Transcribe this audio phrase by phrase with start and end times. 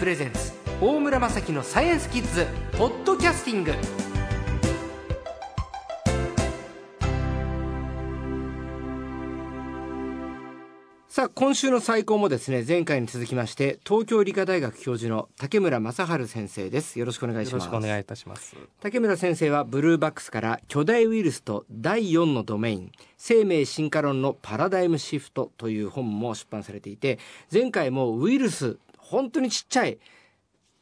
[0.00, 2.46] プレゼンツ大村雅樹のサイエンスキッズ
[2.78, 3.74] ポッドキャスティング。
[11.06, 16.98] さあ今週の最高もですね前回に続きまして東京理科大学教授の竹村正治先生です。
[16.98, 17.64] よろしくお願いします。
[17.64, 18.56] よろしくお願いいたします。
[18.80, 27.18] 竹村先生はブルーバックスから巨大ウイルスと第4のドメイン生命進化論のパラダイムシフトという本も出版されていて
[27.52, 28.78] 前回もウイルス
[29.10, 29.98] 本当にちっちゃい。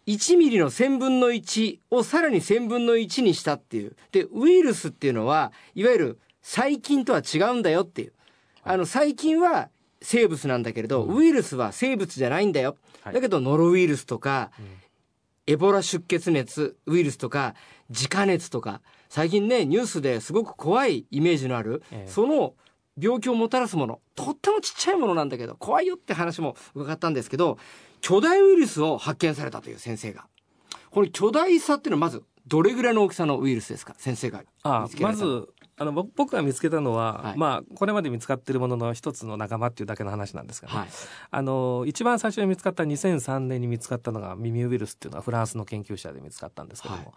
[0.06, 3.96] 1ミリの1000分の1をさらに1000分の1にしたっていう。
[4.12, 8.12] でウイルスっていうのはいわゆる細菌とは違うんだよっていう。
[8.64, 9.70] あの細菌は
[10.02, 12.77] 生物なんだけれど、ウイルスは生物じゃないんだよ。
[13.02, 14.66] はい、だけどノロウイルスとか、うん、
[15.46, 17.54] エボラ出血熱ウイルスとか
[17.88, 18.82] 自家熱とか。
[19.09, 22.52] 最近ねニュースですごく怖いイメージのある、ええ、その
[23.01, 24.01] 病気をもたらすもの。
[24.15, 27.59] とってもちっちゃいものなんだけど怖いよって話も伺ったんですけど
[28.01, 30.27] 巨大ウイルスを発見されたという先生が。
[30.90, 33.95] この巨大さっていうのはまずどれぐらいの大きさのウイルスですか？
[33.99, 40.88] 先生があまずあの僕が見つけたのは、はい、まあこれまで見つかっているものの一つの仲間っていうだけの話なんですが、ねはい、
[41.30, 47.12] あの一番最初に見つかった2003年に見つかったのが耳ウイルスっていうのはフランスの研究者で見つかったんですけども、はい、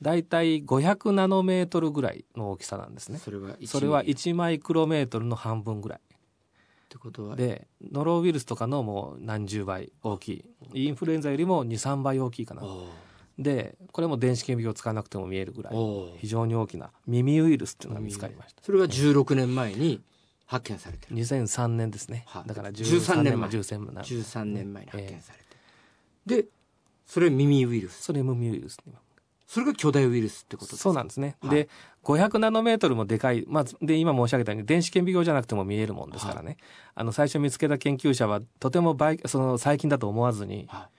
[0.00, 3.18] 大体500ナノメートルぐらいの大きさなんですね。
[3.18, 6.00] それはそれは1マイクロメートルの半分ぐらい。
[6.00, 7.36] ってことは？
[7.36, 10.44] でノロウイルスとかのもう何十倍大きい。
[10.74, 12.62] インフルエンザよりも23倍大きいかな。
[13.38, 15.74] でこれも電子顕微鏡を使わなくても見えるぐらい
[16.18, 18.62] 非常に大きな耳ウイルスっていうのが見つかりました。
[18.62, 20.00] それは16年前に
[20.46, 21.16] 発見されてる。
[21.16, 23.50] 2003年ですね、はだから13年前。
[23.50, 24.04] 13年前。
[24.04, 25.44] 13年前に発見されて、
[26.28, 26.48] えー、で
[27.06, 28.02] それ耳ウイルス。
[28.02, 28.78] それ耳ウイルス
[29.46, 31.68] それが巨大ウイルスってことそうなんですね、はい、で
[32.02, 36.56] 500ナノメートルもでかい、まあ、で今申し上げたように電子顕微鏡じゃなくても見えるもんですからね、はい、
[36.96, 38.96] あの最初見つけた研究者はとても
[39.26, 40.95] その細菌だと思わずに、はい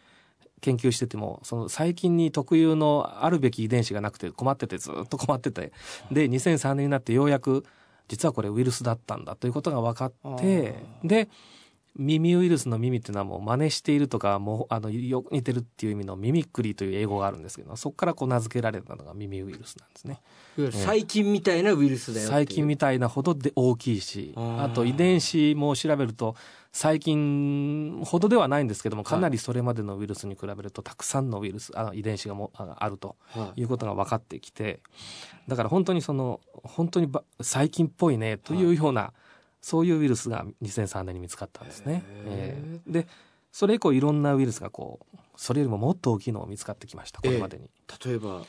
[0.61, 5.71] 研究しててもその細菌に特有のあるべき遺伝子がなくて困っててずっと困ってて。
[6.11, 7.65] で2003年になってようやく
[8.07, 11.29] 実はこれウイルスだったんだということが分かってで
[11.97, 20.21] 耳ウイルスの耳っていうのはもう真似しているとかもうあのよく似てるっていう意味のミミックリーという英語があるんですけどそこからこう名付けられたのが耳ウイルスなんですね。
[20.71, 26.35] 細菌みたいなウイルスだよ細菌みたいなほどで大きいしあと遺伝子も調べると
[26.77, 33.15] 細菌ほどではないんですけどもかなりそれまでのウイルスに比べるとたくさんのウイルスあの遺伝子がもあると
[33.55, 33.63] い。
[33.63, 34.81] うことが分かってきて
[35.47, 37.11] だから本当にその本当に
[37.41, 39.11] 細菌っぽいねというような、
[39.59, 42.03] そういうウイルスが2003年に見つかったんですね。
[42.05, 43.07] えー、で
[43.51, 47.71] それ以降いろんなウイルスがこうそれよりももっと大きいのが見つかってきましたこれまでに。
[48.05, 48.43] 例えば？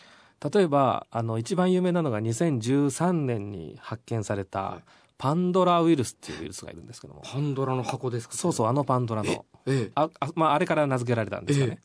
[0.52, 4.82] 例えばあの一番有名なのが2013年に発見された、はい
[5.18, 7.22] パンドラウイルスっていうウイルスがいるんですけども。
[7.24, 8.34] パンドラの箱ですか？
[8.36, 9.44] そうそうあのパンドラの。
[9.94, 11.82] ああ,、まあ、あれから名付けられたんですよね、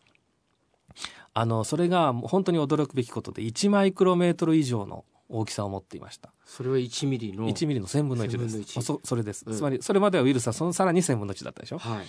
[1.34, 6.32] あのそれが本当に驚くべきことで1マイクロメートル以上の大きさを持っていました。
[6.46, 8.82] それは1ミリの1ミリの1000分の1です。
[8.82, 12.06] そそれです、うん、つまりそれまではウイルスはそのさらに1000分の1だったでしょ、はい、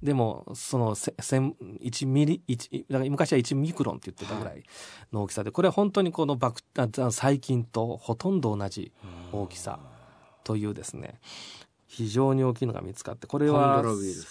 [0.00, 4.62] でもその1ミリ1だから昔は1ミクロンって言ってたぐらい
[5.12, 8.92] の大きさでこれは本当にこのバク細菌とほとんど同じ
[9.32, 9.80] 大きさ
[10.48, 11.20] というですね
[11.86, 13.84] 非常に大きいのが見つかってこれは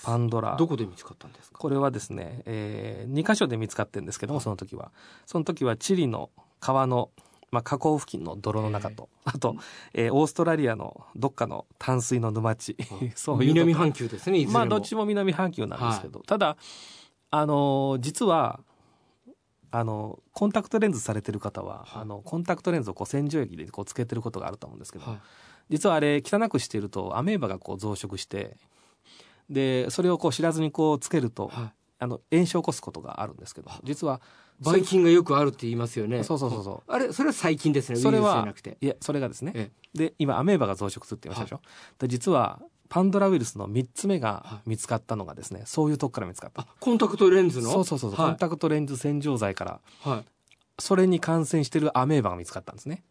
[0.04, 1.60] パンドラどこで見つかったんですか？
[1.60, 4.92] これはですね、えー、2箇所で見つかってるんですけどもその時は。
[5.28, 7.12] その時はチリの川の
[7.50, 9.56] まあ、河口付近の泥の中と、あと、
[9.94, 12.76] えー、オーストラリアのどっかの淡水の沼地、
[13.16, 16.58] そういう南半球ですねまあどっちも南半球なんですけど、はい、ただ
[17.32, 18.60] あのー、実は
[19.72, 25.20] あのコンタクトレンズされてる方は、はい、あのコンタクトレンズをこう洗浄液でこうつけてることがあると思うんですけど、はい、
[25.70, 28.58] 実はあれ汚くしているとアメーバがこう増殖して
[29.50, 34.22] でそれをこう知らずにこうつけると、はい、あの炎症を起こすことがあるんですけど実は
[34.60, 36.24] ばい菌がよくあるって言いますよね。
[36.24, 38.48] そうそうそうそうあれそれは細菌ですねそれは
[38.82, 42.60] いやそれがですね、で今アメーバが増殖するって言いましたでしょ、で実は
[42.90, 46.66] パンドラウイルスの3つ目が見つかったのがですね、そういうとこから見つかった。
[46.80, 47.70] コンタクトレンズの？
[47.70, 50.26] そうそうそう、はい、コンタクトレンズ洗浄剤から、はい、
[50.80, 53.04] それに感染しているアメーバが見つかったんですね。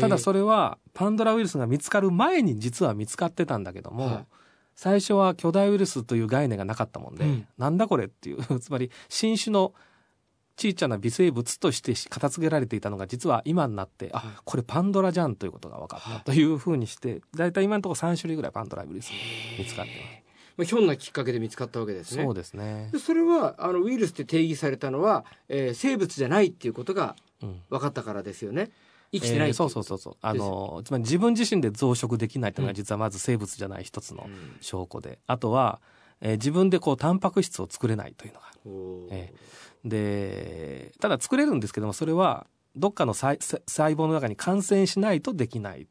[0.00, 4.26] ただそれはパンドラウイルスが見つかる前に実は見つかってたんだけども、はい、
[4.74, 9.74] 最初は巨大ウイルスという概念がなかったもんで、うん、なんだこれっていう つまり新種の
[10.56, 19.12] 小さな微生物として片付けられていたのが実は今になって、あこれパンドラじゃんということが分かったというふうにして大体今のところ3種類ぐらいパンドラウイルス
[19.58, 20.21] 見つかってます。
[20.56, 22.24] まあ、ひょんなきっかけで見つかったわけですね。
[22.24, 22.90] そうですね。
[22.98, 27.16] それはあのウイルスって定義されたのは、えー、生物じゃないっていうことが
[27.70, 28.70] 分かったからですよね。
[29.12, 30.16] 生きてない、えー、そうそうそうそう。
[30.20, 34.26] あのつまり自分自身で増殖できないというのが実はまず生物じゃない一つの
[34.60, 35.80] 証拠で、うん、あとは、
[36.20, 38.46] えー自分でこうタンパク質を作れないというのが。
[38.46, 39.08] あるおー。
[39.10, 39.32] え
[39.84, 42.46] でただ作れるんですけどもそれは
[42.76, 45.88] どっかの細胞の中に感染しないとできない。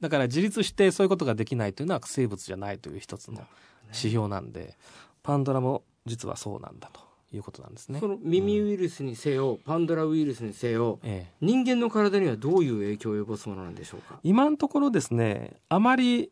[0.00, 3.46] だから自立してそういうことができないというのは生物じゃないという一つの
[3.90, 4.76] 指標なんで
[5.22, 7.00] パンドラも実はそうなんだと
[7.32, 8.00] いうことなんですね。
[8.00, 8.08] そ。
[8.08, 11.34] の耳ウイルスにせよ、パンドラウイルスにせよええ。
[11.40, 14.18] 人間の体にはどういう影響を及ぼすものなんでしょうか？
[14.22, 16.30] 今のところですねあまり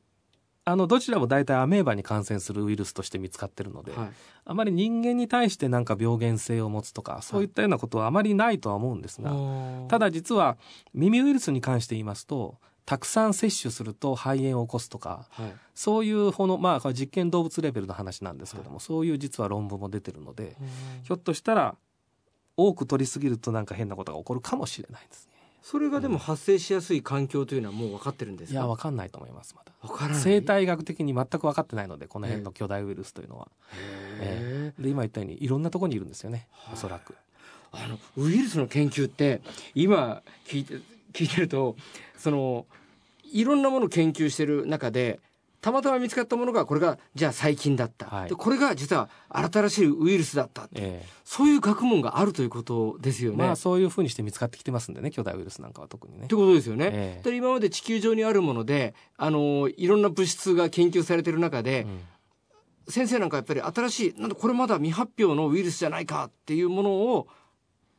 [0.65, 4.11] あのどちらも大体アメーバに感染するウイルスとして見つかってるので、はい。
[4.45, 9.33] あまり人間に対してなんか病原性を持つとかそういったようなことはあまりないとは思うんですが、
[9.89, 10.59] ただ実は
[10.93, 12.57] 耳ウイルスに関して言いますと
[12.89, 15.53] たくさん摂取すると肺炎を起こすとかはい。
[15.75, 20.57] そういうほのまあ実験動物レベルの話なんですけども、そういう実は論文も出てるので
[21.03, 21.77] ひょっとしたら
[22.57, 25.35] 多く取りすぎるとなんか変なことが起こるかもしれないですね。
[25.63, 28.59] それがでも発生しやすい環境というのはもう分かってるんですか？
[28.59, 29.73] いやわかんないと思いますまだ。
[29.87, 30.23] 分からない。
[30.23, 33.49] 生態学的に全く分かってないのでこの辺の巨大ウイルスというのは。
[34.23, 37.15] へーで今言ったようにいろんなところにいるんですよねはいおそらく。
[37.71, 39.43] あのウイルスの研究って
[39.75, 40.81] 今聞いて
[41.13, 41.77] 聞いてると
[42.17, 42.67] その
[43.33, 45.21] いろんなものを研究してる中で
[45.61, 53.45] たまたま見つかったものがこれがじゃあ細菌だった、はいでこれが実は新しいウイルスだったえそういう学問があるということですよね。
[53.45, 56.35] えまあそういうふうにして見つかってきてますんでね巨大ウイルスなんかは特にねって。
[56.37, 56.91] ことですよね。
[56.93, 62.01] ええで今まで地球上にあるものであのいろんな物質が研究されてる中で、うん
[62.91, 67.29] 先生なんかやっぱり新しいなんだこれまだ未発表のウイルスじゃないかっていうものを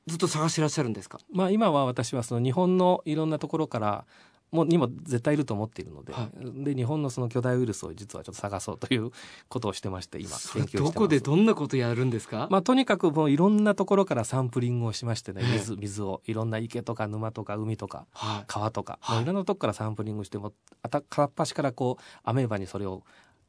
[0.09, 1.19] ずっと探してらっしゃるんですか？
[1.31, 4.05] まあ今は私はその日本のいろんなところから
[4.51, 9.11] もうにも絶対いると思っているので、はで日本のその巨大ウイルスを実はちょっと探そうという
[9.47, 10.93] ことをしてまして今研究してます。
[10.93, 12.47] どこでどんなことやるんですか？
[12.49, 18.43] まあ、とにかくもういろんなところからサンプリングをしましてねええ水水をいろんな池とか沼とか海とかはい。
[18.47, 23.03] 川とか、はいまあいろんなとこからサンプリングしてもあた片っ端からこうアメーバにそれを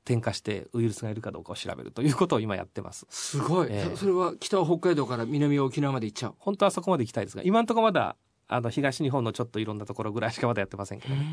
[0.05, 3.07] 添加してウイルスがいるかどうかを調べるということを今やってます。
[3.11, 3.91] すごい、ええ。
[3.91, 6.35] そそれは北は北海道から南は沖縄まで行っちゃう？
[6.39, 8.17] 本当はそこまで行きたいですが今のところまだ
[8.53, 11.25] あの東日本のちょっといろんなところぐらいしかまだやってませんけどね。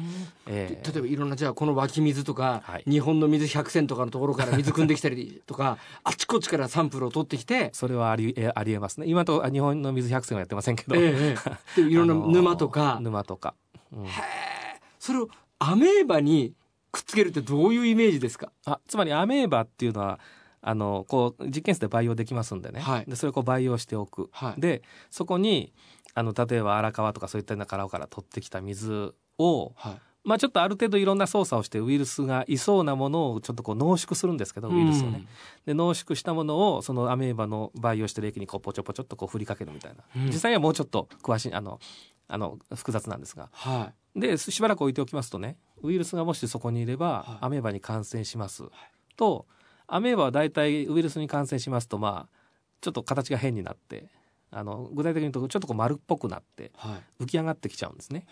[0.45, 0.91] ええ。
[0.91, 2.83] 例えばいろんなじゃあこの湧き水とか、はい。
[2.87, 9.07] 日本の水100選とかのところから水汲んできたりとか あちこちからサンプルを取ってきて、それはありえありえますね。
[9.07, 11.35] 今のと日本の水百選はやってませんけど、えええ
[11.77, 11.81] え。
[11.81, 13.55] でいろんな沼とか、沼とか、
[13.91, 14.05] うん。
[14.99, 16.53] それをアメーバに
[16.97, 18.51] くっつけるってどういうイメージですか？
[18.65, 20.19] あつまりアメーバっていうのは
[20.61, 23.05] あのこう実験室で培養できますんでね、はい。
[23.05, 24.61] でそれをこう培養しておく、はい。
[24.61, 25.73] でそこに
[26.15, 30.01] あの例えば荒川とかそういったような川から取ってきた水を、はい。
[30.23, 35.25] まあ、ちょっとある程度いろんな操作をしてウイルスがいそうなものをちょっとこう濃縮するんですけどウイルスをね、
[35.65, 40.25] で濃縮したものをそのアメーバの培養してる液にこうポチョポチョっとこう振りかけるみたいな、うん。
[40.25, 41.79] 実際はもうちょっと詳しいあの
[42.27, 43.47] あの複雑なんですが。
[43.53, 47.37] はでしばらく置いておきますとねウイルスがもしそこにいれば、はい。
[47.41, 48.63] アメーバに感染します、
[49.15, 49.45] と
[49.85, 52.37] アメーバは大体ウイルスに感染しますとまあ
[52.81, 54.09] ちょっと形が変になって
[54.51, 57.23] あの具体的に言うとちょっとこう丸っぽくなっていはい。
[57.23, 58.25] 浮き上がってきちゃうんですね。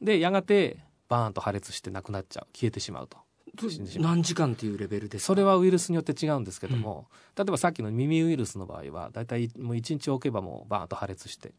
[0.00, 0.78] でやがて
[1.08, 2.46] バーンと破裂してなくなっちゃう。
[2.54, 3.18] 消えてしまうと。
[3.98, 7.06] 何時間っていうレベルでそれはウイルスによって違うんですけども、
[7.36, 11.52] 例えばさっきの耳ウイルスの場合は大体もう1日置けばもうバーンと破裂して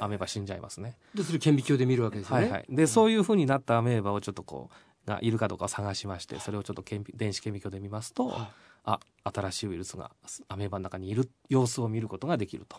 [0.00, 0.96] アメーバ死んじゃいますね。
[1.14, 4.70] でそれ顕微鏡で見るわけですよね、はいはい、でそういうふうになったアメーバをちょっとこ
[5.04, 8.48] うがいるかどうかを探しましてそれをちょっと顕微電子顕微鏡で見ますと、はい。
[8.84, 10.10] あ新しいウイルスが
[10.48, 12.78] アメーバの中にいる様子を見ることができると。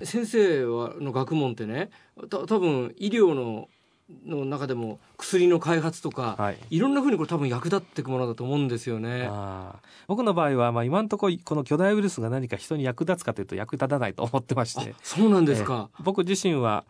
[0.00, 0.06] うん。
[0.06, 1.90] 先生はの学問ってね
[2.28, 3.68] た多分医療の
[4.26, 6.58] の中でも薬の開発とか、はい。
[6.70, 9.28] いろんなふうにこれ多分役立っていくものだと思うんですよね。
[10.06, 15.90] 僕の場合は、まあ、今のところこの巨大ウイルスが何か人に役立つかというと役立たないと思ってましあてそうなんですか。
[15.98, 16.84] えー僕自身は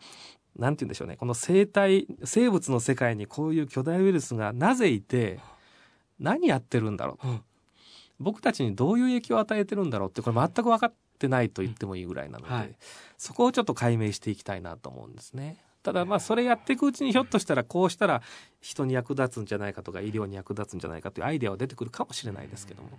[0.57, 1.15] なんて言うんでしょうね。
[1.15, 5.39] この生態生物の世界にこういう巨大ウイルスがなぜいて
[6.19, 7.27] 何やってるんだろう。
[7.27, 7.41] うん。
[8.19, 12.75] 僕たちにどういう影響を与えてるんだろうってこれ全く分かってないと言ってもいいぐらいなので、はい。
[13.17, 15.57] そこをちょっと解明していきたいなと思うんですね。
[15.83, 18.21] ただまあそれやっていくうちにひょっとしたらこうしたら
[18.59, 22.89] 人に役立つんじゃないかとか医療に役立つんじゃないかというアイデアは出てくるかもしれないですけども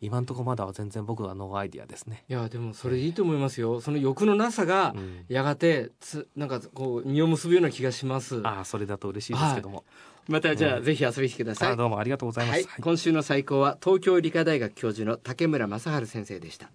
[0.00, 2.24] 今のところまだは全然僕はノーアイデアですね。
[2.28, 3.80] いやでもそれでいいと思いますよ。
[3.80, 8.40] その欲のなさがうんやがてつなんかこう実を結ぶような気がします。
[8.42, 9.84] ああそれだと嬉しいですけども、
[10.26, 11.72] またじゃあ、うんぜひ遊びに来てください。
[11.72, 12.66] あどうもありがとうございます。
[12.66, 16.68] はい、今週の最高は東京理科大学教授の竹村正治先生でした。